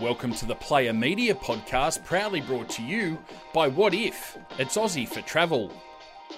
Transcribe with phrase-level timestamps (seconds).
[0.00, 3.18] Welcome to the Player Media Podcast, proudly brought to you
[3.54, 4.38] by Wotif?
[4.58, 5.72] It's Aussie for Travel.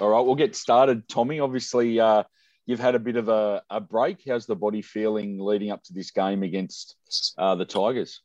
[0.01, 1.41] All right, we'll get started, Tommy.
[1.41, 2.23] Obviously, uh,
[2.67, 4.19] you've had a bit of a, a, break.
[4.29, 6.95] How's the body feeling leading up to this game against
[7.37, 8.21] uh, the Tigers?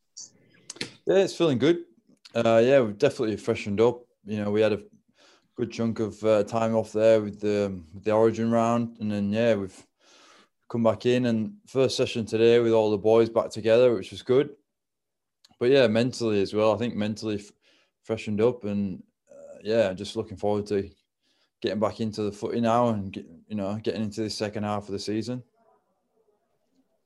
[1.08, 1.80] Yeah, it's feeling good.
[2.36, 4.02] Uh, yeah, we've definitely freshened up.
[4.26, 4.84] You know, we had a
[5.56, 9.34] good chunk of uh, time off there with the with the Origin round, and then
[9.34, 9.84] yeah, we've
[10.70, 14.22] come back in and first session today with all the boys back together, which was
[14.22, 14.52] good
[15.64, 16.74] but yeah, mentally as well.
[16.74, 17.50] I think mentally f-
[18.04, 20.90] freshened up, and uh, yeah, just looking forward to
[21.62, 24.88] getting back into the footy now and get, you know getting into the second half
[24.88, 25.42] of the season.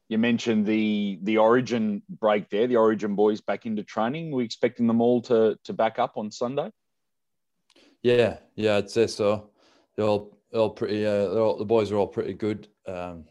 [0.09, 2.65] You mentioned the the Origin break there.
[2.65, 4.31] The Origin boys back into training.
[4.31, 6.71] We expecting them all to to back up on Sunday.
[8.01, 9.51] Yeah, yeah, I'd say so.
[9.95, 11.05] They're all they're all pretty.
[11.05, 12.67] Uh, they're all, the boys are all pretty good.
[12.87, 13.25] Um,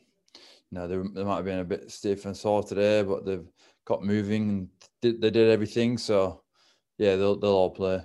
[0.71, 3.49] you know, they, they might have been a bit stiff and sore today, but they've
[3.87, 4.69] got moving and
[5.01, 5.97] did, they did everything.
[5.97, 6.43] So
[6.99, 8.03] yeah, they'll they'll all play.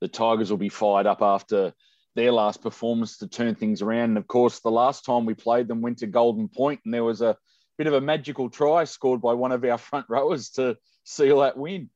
[0.00, 1.72] The Tigers will be fired up after
[2.16, 4.10] their last performance to turn things around.
[4.10, 7.04] And of course, the last time we played them went to Golden Point, and there
[7.04, 7.36] was a
[7.78, 11.56] bit of a magical try scored by one of our front rowers to seal that
[11.56, 11.90] win.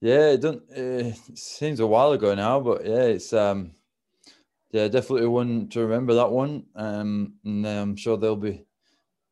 [0.00, 0.62] Yeah, it doesn't.
[0.70, 3.72] It seems a while ago now, but yeah, it's um,
[4.72, 6.64] yeah, definitely one to remember that one.
[6.74, 8.64] Um, and I'm sure they'll be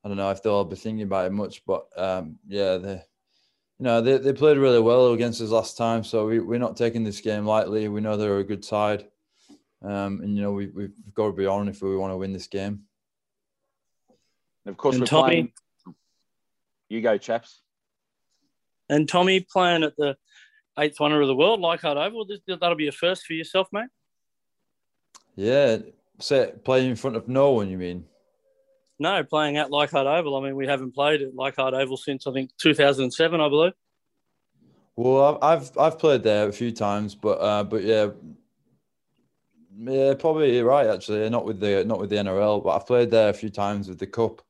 [0.04, 3.02] I don't know if they'll be thinking about it much, but um, yeah, they,
[3.78, 6.76] you know, they, they played really well against us last time, so we, we're not
[6.76, 7.88] taking this game lightly.
[7.88, 9.06] We know they're a good side,
[9.82, 12.32] um, and you know we, we've got to be on if we want to win
[12.32, 12.82] this game.
[14.64, 15.52] And of course, and we're Tommy, playing.
[16.88, 17.60] You go, chaps.
[18.88, 20.16] And Tommy playing at the
[20.78, 22.26] eighth wonder of the world, Leichhardt Oval.
[22.46, 23.88] That'll be a first for yourself, mate.
[25.36, 25.78] Yeah,
[26.20, 27.68] say playing in front of no one.
[27.68, 28.04] You mean?
[28.98, 30.36] No, playing at Leichhardt Oval.
[30.36, 33.72] I mean, we haven't played at Leichhardt Oval since I think 2007, I believe.
[34.96, 38.08] Well, I've I've played there a few times, but uh, but yeah,
[39.78, 41.30] yeah, probably right actually.
[41.30, 44.00] Not with the not with the NRL, but I've played there a few times with
[44.00, 44.42] the cup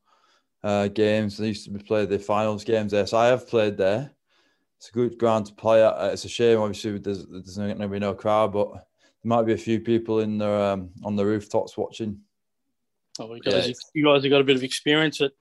[0.63, 1.39] uh, games.
[1.39, 4.09] I used to play the finals games there, so I have played there.
[4.77, 6.13] It's a good ground to play at.
[6.13, 8.81] It's a shame, obviously, there's there's going to be no crowd, but there
[9.25, 12.21] might be a few people in there um, on the rooftops watching.
[13.19, 13.73] You, guys, yeah.
[13.93, 15.31] you guys have got a bit of experience at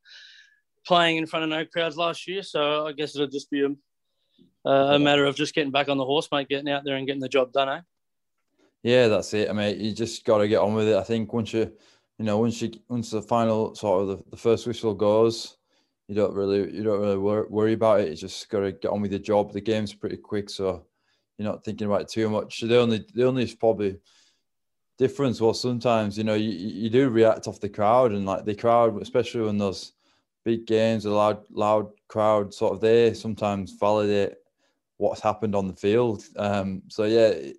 [0.86, 4.70] playing in front of no crowds last year, so I guess it'll just be a,
[4.70, 7.20] a matter of just getting back on the horse, mate, getting out there and getting
[7.20, 7.80] the job done, eh?
[8.82, 9.50] Yeah, that's it.
[9.50, 10.96] I mean, you just got to get on with it.
[10.96, 11.72] I think once you,
[12.18, 15.56] you know, once you once the final sort of the, the first whistle goes,
[16.06, 18.08] you don't really you don't really worry about it.
[18.08, 19.52] You just got to get on with your job.
[19.52, 20.86] The game's pretty quick, so
[21.36, 22.60] you're not thinking about it too much.
[22.60, 23.98] The only the only is probably
[24.98, 25.40] difference.
[25.40, 29.00] Was sometimes you know you, you do react off the crowd and like the crowd
[29.00, 29.92] especially when those
[30.44, 34.34] big games a loud loud crowd sort of there sometimes validate
[34.96, 36.24] what's happened on the field.
[36.36, 37.56] Um so yeah it,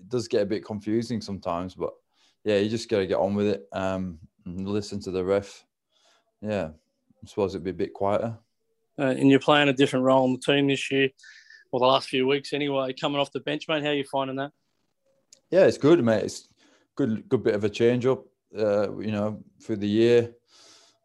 [0.00, 1.92] it does get a bit confusing sometimes but
[2.44, 5.64] yeah you just got to get on with it um and listen to the ref.
[6.40, 6.68] Yeah
[7.22, 8.36] i suppose it'd be a bit quieter.
[8.98, 11.10] Uh, and you're playing a different role in the team this year
[11.72, 12.92] or the last few weeks anyway.
[12.92, 14.52] Coming off the bench mate how are you finding that?
[15.50, 16.24] Yeah it's good mate.
[16.24, 16.48] It's
[16.96, 18.24] good good bit of a change up.
[18.56, 20.32] Uh, you know, through the year,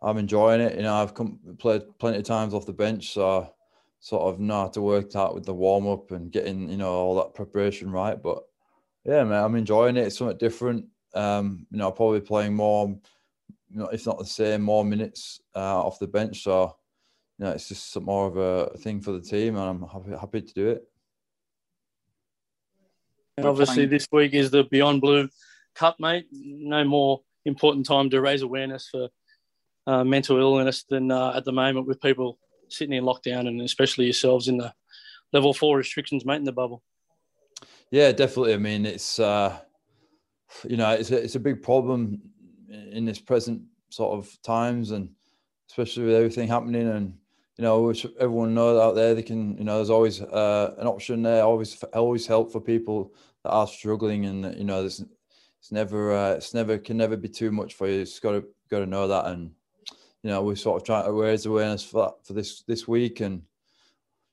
[0.02, 0.76] I'm enjoying it.
[0.76, 3.52] You know, I've come played plenty of times off the bench, so
[4.00, 6.92] sort of know how to work out with the warm up and getting you know
[6.92, 8.22] all that preparation right.
[8.22, 8.44] But
[9.06, 10.06] yeah, man, I'm enjoying it.
[10.06, 10.86] It's something different.
[11.14, 15.84] Um, you know, probably playing more, you know, if not the same, more minutes uh,
[15.84, 16.44] off the bench.
[16.44, 16.78] So,
[17.40, 20.42] you know, it's just more of a thing for the team, and I'm happy happy
[20.42, 20.84] to do it.
[23.38, 25.30] And obviously, this week is the Beyond Blue
[25.80, 26.28] Cup, mate.
[26.34, 29.08] No more important time to raise awareness for
[29.88, 34.04] uh, mental illness than uh, at the moment with people sitting in lockdown and especially
[34.04, 34.74] yourselves in the
[35.32, 36.84] level four restrictions, mate, in the bubble.
[37.92, 38.56] Yeah, definitely.
[38.56, 39.58] I mean, it's uh,
[40.68, 42.22] you know, it's a, it's a big problem
[42.92, 45.10] in this present sort of times, and
[45.70, 46.90] especially with everything happening.
[46.90, 47.14] And
[47.58, 51.22] you know, everyone knows out there they can, you know, there's always uh, an option
[51.24, 51.44] there.
[51.44, 55.04] Always, always help for people that are struggling, and you know, there's
[55.60, 58.02] it's never uh, it's never can never be too much for you.
[58.02, 59.52] It's got to got to know that, and
[60.24, 63.20] you know we're sort of trying to raise awareness for that for this this week,
[63.20, 63.42] and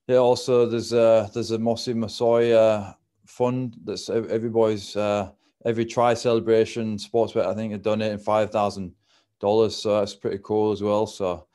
[0.07, 2.93] yeah, also there's a there's a Mose Masoe uh,
[3.27, 5.31] fund that's everybody's uh,
[5.65, 8.93] every try celebration sports bet I think are donating five thousand
[9.41, 11.07] dollars, so that's pretty cool as well.
[11.07, 11.47] So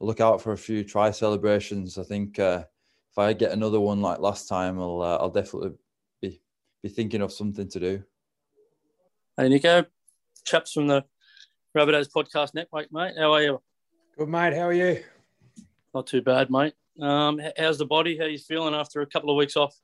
[0.00, 1.96] look out for a few try celebrations.
[1.96, 2.64] I think uh,
[3.12, 5.70] if I get another one like last time, I'll uh, I'll definitely
[6.20, 6.40] be
[6.82, 8.04] be thinking of something to do.
[9.34, 9.86] Hey, Nico,
[10.44, 11.06] chaps from the
[11.74, 13.14] Rabbitohs Podcast Network, mate.
[13.18, 13.62] How are you?
[14.18, 14.52] Good, mate.
[14.52, 15.02] How are you?
[15.94, 16.74] Not too bad, mate.
[17.00, 18.18] Um, how's the body?
[18.18, 19.74] How you feeling after a couple of weeks off?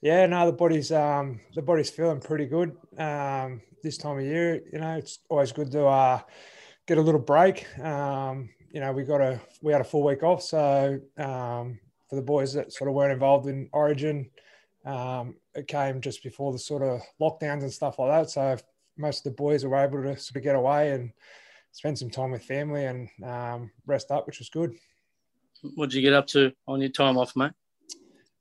[0.00, 4.62] Yeah, no, the body's um, the body's feeling pretty good um, this time of year.
[4.72, 6.20] You know, it's always good to uh,
[6.86, 7.66] get a little break.
[7.80, 12.14] Um, you know, we got a we had a full week off, so um, for
[12.14, 14.30] the boys that sort of weren't involved in Origin,
[14.84, 18.30] um, it came just before the sort of lockdowns and stuff like that.
[18.30, 18.56] So
[18.96, 21.12] most of the boys were able to sort of get away and
[21.72, 24.74] spend some time with family and um, rest up, which was good.
[25.74, 27.52] What did you get up to on your time off, mate?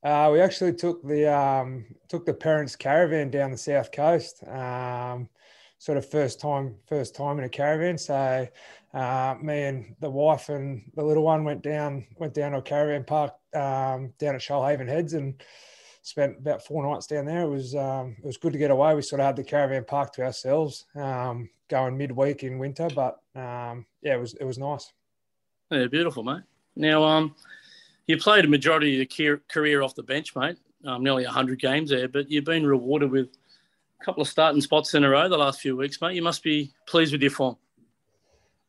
[0.03, 4.43] Uh, we actually took the um, took the parents' caravan down the south coast.
[4.47, 5.29] Um,
[5.77, 7.97] sort of first time first time in a caravan.
[7.97, 8.47] So
[8.93, 12.61] uh, me and the wife and the little one went down went down to a
[12.61, 15.41] caravan park um, down at Shoalhaven Heads and
[16.01, 17.43] spent about four nights down there.
[17.43, 18.95] It was um, it was good to get away.
[18.95, 23.19] We sort of had the caravan park to ourselves, um, going midweek in winter, but
[23.35, 24.91] um, yeah, it was it was nice.
[25.69, 26.43] Yeah, beautiful, mate.
[26.75, 27.35] Now, um,
[28.07, 30.57] you played a majority of your career off the bench, mate.
[30.83, 33.27] Um, nearly 100 games there, but you've been rewarded with
[34.01, 36.15] a couple of starting spots in a row the last few weeks, mate.
[36.15, 37.55] You must be pleased with your form.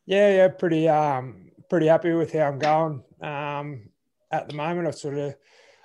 [0.05, 3.88] Yeah, yeah, pretty um, pretty happy with how I'm going um,
[4.31, 4.88] at the moment.
[4.88, 5.34] I sort of,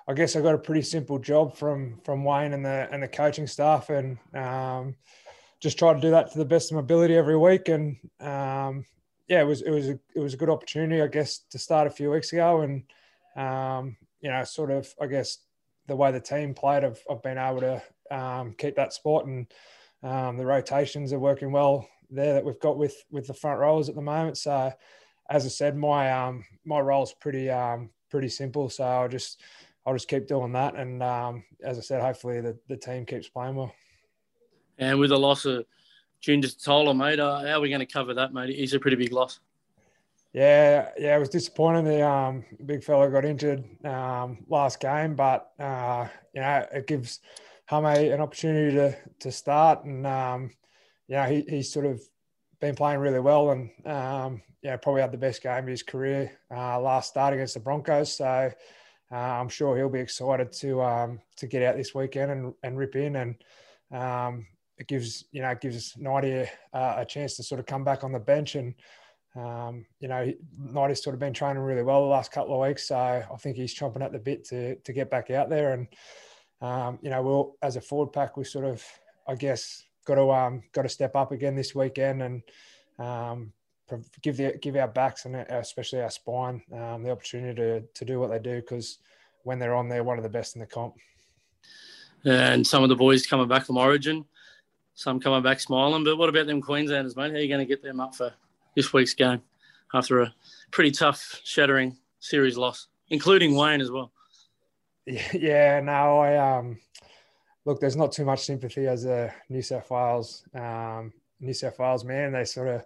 [0.07, 3.07] I guess, I got a pretty simple job from from Wayne and the and the
[3.07, 4.95] coaching staff, and um,
[5.59, 7.67] just try to do that to the best of my ability every week.
[7.67, 8.85] And um,
[9.27, 11.87] yeah, it was it was a, it was a good opportunity, I guess, to start
[11.87, 12.83] a few weeks ago, and
[13.35, 15.39] um, you know, sort of, I guess,
[15.87, 19.45] the way the team played, I've, I've been able to um, keep that spot, and
[20.03, 23.89] um, the rotations are working well there that we've got with with the front rows
[23.89, 24.37] at the moment.
[24.37, 24.71] So,
[25.29, 28.69] as I said, my um, my role's pretty um, pretty simple.
[28.69, 29.41] So I'll just
[29.87, 33.29] I'll just keep doing that, and um, as I said, hopefully the, the team keeps
[33.29, 33.73] playing well.
[34.77, 35.65] And with the loss of
[36.19, 37.19] Junior Tola, mate.
[37.19, 38.55] Uh, how are we going to cover that, mate?
[38.55, 39.39] He's a pretty big loss.
[40.33, 41.85] Yeah, yeah, it was disappointing.
[41.85, 47.21] The um, big fella got injured um, last game, but uh, you know it gives
[47.69, 50.51] Hame an opportunity to to start, and um,
[51.07, 52.01] you know he, he's sort of
[52.59, 56.31] been playing really well, and um, yeah, probably had the best game of his career
[56.51, 58.13] uh, last start against the Broncos.
[58.15, 58.51] So
[59.11, 62.77] uh, I'm sure he'll be excited to um, to get out this weekend and, and
[62.77, 63.35] rip in, and
[63.91, 64.45] um,
[64.77, 68.03] it gives you know it gives Nighty uh, a chance to sort of come back
[68.03, 68.75] on the bench and
[69.35, 72.87] um, you know Nighty's sort of been training really well the last couple of weeks
[72.87, 75.87] so I think he's chomping at the bit to to get back out there and
[76.61, 78.83] um, you know we'll as a forward pack we sort of
[79.27, 82.41] I guess got to um, got to step up again this weekend and
[82.99, 83.53] um,
[84.21, 88.19] give the give our backs and especially our spine um, the opportunity to to do
[88.19, 88.99] what they do because
[89.43, 90.95] when they're on they're one of the best in the comp.
[92.25, 94.25] And some of the boys coming back from Origin
[94.97, 96.03] some coming back smiling.
[96.03, 97.31] But what about them Queenslanders, mate?
[97.31, 98.33] How are you going to get them up for
[98.75, 99.41] this week's game
[99.93, 100.33] after a
[100.71, 104.11] pretty tough, shattering series loss, including Wayne as well?
[105.31, 106.79] Yeah, no, I um,
[107.63, 107.79] look.
[107.79, 112.33] There's not too much sympathy as a New South Wales, um, New South Wales man.
[112.33, 112.83] They sort of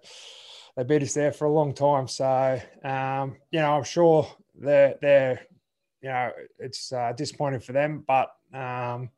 [0.76, 2.08] they beat us there for a long time.
[2.08, 5.40] So um, you know, I'm sure they're they're
[6.00, 9.10] you know it's uh, disappointing for them, but um,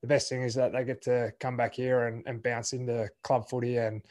[0.00, 3.08] the best thing is that they get to come back here and, and bounce into
[3.22, 4.02] club footy and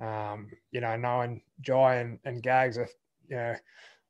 [0.00, 2.88] um, you know knowing Jai and, and Gags are
[3.28, 3.54] you know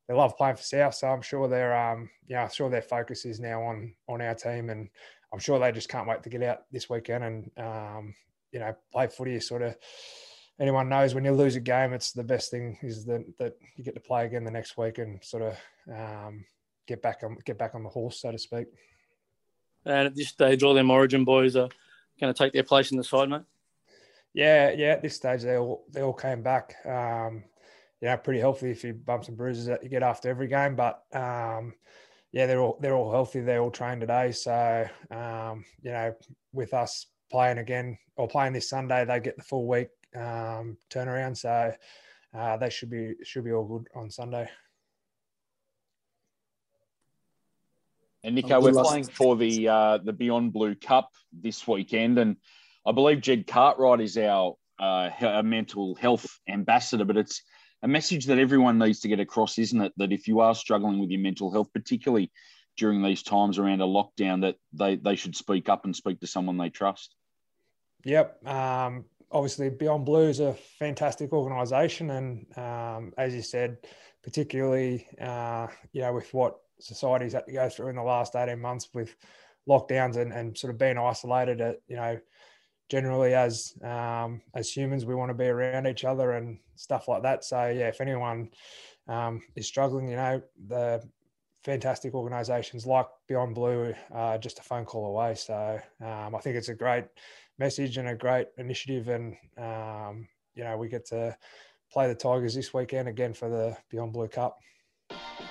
[0.08, 3.24] they love playing for South so I'm sure their um yeah I'm sure their focus
[3.24, 4.88] is now on on our team and
[5.32, 8.14] I'm sure they just can't wait to get out this weekend and um,
[8.52, 9.76] you know play footy sort of
[10.60, 13.82] anyone knows when you lose a game it's the best thing is that, that you
[13.82, 15.56] get to play again the next week and sort of
[15.92, 16.44] um,
[16.86, 18.66] get back on get back on the horse so to speak.
[19.84, 21.68] And at this stage, all them Origin boys are
[22.20, 23.42] going to take their place in the side, mate.
[24.34, 24.92] Yeah, yeah.
[24.92, 26.76] At this stage, they all they all came back.
[26.86, 27.44] Um,
[28.00, 28.70] you know, pretty healthy.
[28.70, 31.74] If you bumps and bruises that you get after every game, but um,
[32.32, 33.40] yeah, they're all they're all healthy.
[33.40, 34.32] They're all trained today.
[34.32, 36.14] So um, you know,
[36.52, 41.36] with us playing again or playing this Sunday, they get the full week um, turnaround.
[41.36, 41.72] So
[42.36, 44.48] uh, they should be should be all good on Sunday.
[48.22, 52.36] And Nico, we're playing for the uh, the Beyond Blue Cup this weekend, and
[52.86, 57.04] I believe Jed Cartwright is our, uh, our mental health ambassador.
[57.06, 57.42] But it's
[57.82, 59.92] a message that everyone needs to get across, isn't it?
[59.96, 62.30] That if you are struggling with your mental health, particularly
[62.76, 66.26] during these times around a lockdown, that they they should speak up and speak to
[66.26, 67.14] someone they trust.
[68.04, 68.46] Yep.
[68.46, 73.78] Um, obviously, Beyond Blue is a fantastic organisation, and um, as you said,
[74.22, 78.58] particularly uh, you know with what society's had to go through in the last 18
[78.58, 79.14] months with
[79.68, 82.18] lockdowns and, and sort of being isolated at, you know,
[82.88, 87.22] generally as um, as humans we want to be around each other and stuff like
[87.22, 87.44] that.
[87.44, 88.50] So yeah if anyone
[89.08, 91.02] um, is struggling you know the
[91.62, 95.34] fantastic organisations like Beyond Blue, uh, just a phone call away.
[95.34, 97.04] So um, I think it's a great
[97.58, 101.36] message and a great initiative, and um, you know we get to
[101.92, 104.58] play the Tigers this weekend again for the Beyond Blue Cup.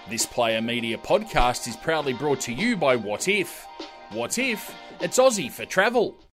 [0.10, 3.66] This Player Media podcast is proudly brought to you by Wotif.
[4.12, 4.74] What If?
[5.02, 6.20] It's Aussie for travel.